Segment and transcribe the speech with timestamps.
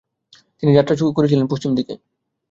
[0.59, 1.93] তিনি যাত্রা করেছিলেন পশ্চিম দিকে।